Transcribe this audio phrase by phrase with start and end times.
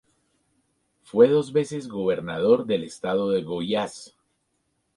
[1.03, 4.17] Fue dos veces gobernador del estado de Goiás.